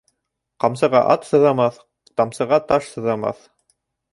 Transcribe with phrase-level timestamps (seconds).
[0.63, 1.77] Ҡамсыға ат сыҙамаҫ,
[2.21, 3.45] тамсыға таш сыҙамаҫ.